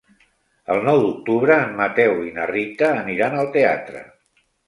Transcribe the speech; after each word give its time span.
El 0.75 0.79
nou 0.87 1.01
d'octubre 1.01 1.57
en 1.65 1.75
Mateu 1.81 2.17
i 2.29 2.33
na 2.39 2.47
Rita 2.53 2.89
aniran 3.05 3.39
al 3.43 3.51
teatre. 3.59 4.05